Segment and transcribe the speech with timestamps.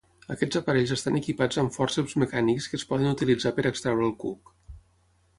[0.33, 4.51] Aquests aparells estan equipats amb fòrceps mecànics que es poden utilitzar per extreure el cuc.